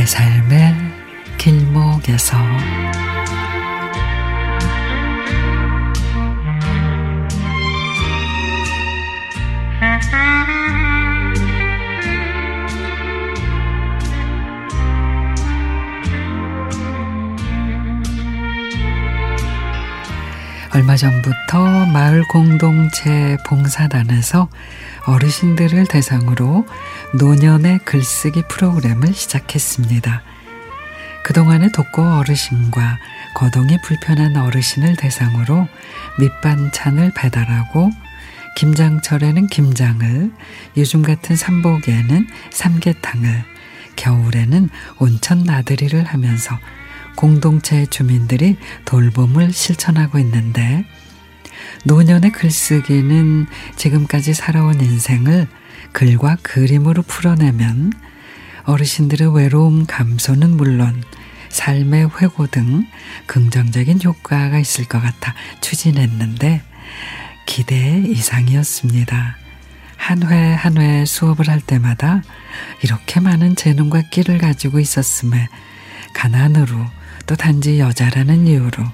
내 0.00 0.06
삶의 0.06 0.74
길목에서. 1.36 2.34
얼마 20.72 20.96
전부터 20.96 21.86
마을 21.86 22.22
공동체 22.28 23.36
봉사단에서 23.44 24.48
어르신들을 25.06 25.86
대상으로 25.86 26.64
노년의 27.14 27.80
글쓰기 27.84 28.44
프로그램을 28.48 29.12
시작했습니다. 29.12 30.22
그동안에 31.24 31.70
독거 31.72 32.18
어르신과 32.18 32.98
거동이 33.34 33.78
불편한 33.82 34.36
어르신을 34.36 34.94
대상으로 34.94 35.66
밑반찬을 36.20 37.14
배달하고 37.16 37.90
김장철에는 38.56 39.48
김장을, 39.48 40.30
요즘 40.76 41.02
같은 41.02 41.34
삼복에는 41.34 42.28
삼계탕을, 42.50 43.44
겨울에는 43.96 44.68
온천 44.98 45.42
나들이를 45.44 46.04
하면서 46.04 46.58
공동체 47.16 47.86
주민들이 47.86 48.56
돌봄을 48.84 49.52
실천하고 49.52 50.18
있는데 50.18 50.84
노년의 51.84 52.32
글쓰기는 52.32 53.46
지금까지 53.76 54.34
살아온 54.34 54.80
인생을 54.80 55.46
글과 55.92 56.36
그림으로 56.42 57.02
풀어내면 57.02 57.92
어르신들의 58.64 59.34
외로움 59.34 59.86
감소는 59.86 60.56
물론 60.56 61.02
삶의 61.48 62.10
회고 62.20 62.46
등 62.46 62.86
긍정적인 63.26 64.00
효과가 64.04 64.58
있을 64.58 64.84
것 64.84 65.00
같아 65.02 65.34
추진했는데 65.60 66.62
기대 67.46 67.98
이상이었습니다. 68.06 69.36
한 69.96 70.22
회 70.22 70.54
한 70.54 70.78
회 70.78 71.04
수업을 71.04 71.48
할 71.48 71.60
때마다 71.60 72.22
이렇게 72.82 73.20
많은 73.20 73.56
재능과 73.56 74.02
끼를 74.10 74.38
가지고 74.38 74.78
있었음에 74.80 75.48
가난으로 76.14 76.76
또 77.30 77.36
단지 77.36 77.78
여자라는 77.78 78.48
이유로 78.48 78.84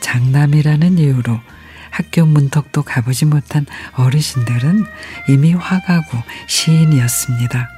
장남이라는 0.00 0.98
이유로 0.98 1.40
학교 1.88 2.26
문턱도 2.26 2.82
가보지 2.82 3.24
못한 3.24 3.64
어르신들은 3.94 4.84
이미 5.30 5.54
화가고 5.54 6.22
시인이었습니다. 6.46 7.70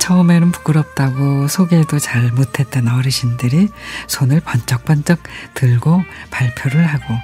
처음에는 0.00 0.50
부끄럽다고 0.50 1.46
소개도 1.46 2.00
잘 2.00 2.32
못했던 2.32 2.88
어르신들이 2.88 3.68
손을 4.08 4.40
번쩍번쩍 4.40 5.22
들고 5.54 6.02
발표를 6.32 6.84
하고 6.84 7.14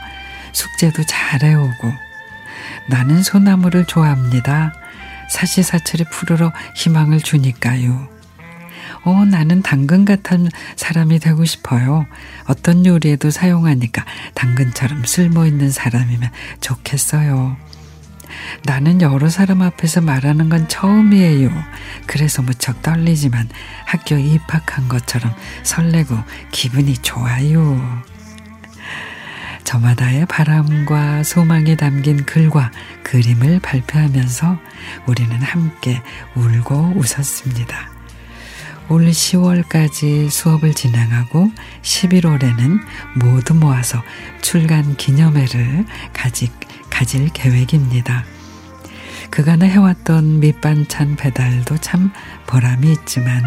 숙제도 0.53 1.03
잘 1.05 1.43
해오고 1.43 1.93
나는 2.91 3.25
소나무를 3.25 3.87
좋아합니다. 3.87 4.73
사시사철이 5.31 6.05
푸르러 6.13 6.53
희망을 6.77 7.19
주니까요. 7.19 8.22
어, 9.05 9.25
나는 9.25 9.63
당근 9.63 10.05
같은 10.05 10.49
사람이 10.77 11.19
되고 11.19 11.45
싶어요. 11.45 12.07
어떤 12.47 12.87
요리에도 12.87 13.31
사용하니까 13.31 14.05
당근처럼 14.35 15.05
쓸모 15.05 15.47
있는 15.47 15.71
사람이면 15.71 16.31
좋겠어요. 16.61 17.57
나는 18.65 19.03
여러 19.03 19.29
사람 19.29 19.63
앞에서 19.63 20.01
말하는 20.01 20.49
건 20.49 20.69
처음이에요. 20.69 21.51
그래서 22.07 22.43
무척 22.43 22.81
떨리지만 22.83 23.49
학교 23.85 24.17
입학한 24.17 24.89
것처럼 24.89 25.35
설레고 25.63 26.17
기분이 26.51 26.95
좋아요. 26.99 28.03
저마다의 29.65 30.27
바람과 30.27 31.23
소망이 31.23 31.77
담긴 31.77 32.25
글과 32.25 32.73
그림을 33.05 33.61
발표하면서 33.61 34.59
우리는 35.07 35.41
함께 35.41 36.03
울고 36.35 36.95
웃었습니다. 36.97 37.92
올 38.89 39.07
10월까지 39.07 40.29
수업을 40.29 40.75
진행하고 40.75 41.51
11월에는 41.83 42.81
모두 43.17 43.55
모아서 43.55 44.03
출간 44.43 44.97
기념회를 44.97 45.85
가지, 46.13 46.51
가질 46.91 47.31
계획입니다. 47.31 48.25
그간에 49.31 49.69
해왔던 49.69 50.41
밑반찬 50.41 51.17
배달도 51.17 51.79
참 51.79 52.13
보람이 52.47 52.93
있지만 52.93 53.43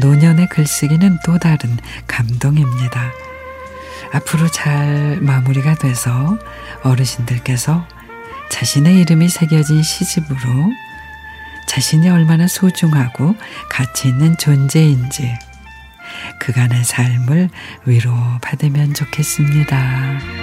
노년의 0.00 0.48
글쓰기는 0.48 1.18
또 1.24 1.38
다른 1.38 1.76
감동입니다. 2.06 3.12
앞으로 4.12 4.48
잘 4.48 5.18
마무리가 5.20 5.74
돼서 5.74 6.38
어르신들께서 6.82 7.86
자신의 8.50 9.00
이름이 9.00 9.28
새겨진 9.28 9.82
시집으로 9.82 10.38
자신이 11.72 12.10
얼마나 12.10 12.46
소중하고 12.46 13.34
가치 13.70 14.08
있는 14.08 14.36
존재인지 14.36 15.26
그간의 16.38 16.84
삶을 16.84 17.48
위로받으면 17.86 18.92
좋겠습니다. 18.92 20.41